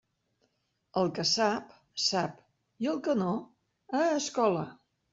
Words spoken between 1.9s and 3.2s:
sap, i el que